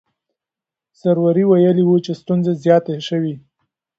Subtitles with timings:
[1.01, 3.35] سروري ویلي وو چې ستونزې زیاتې شوې.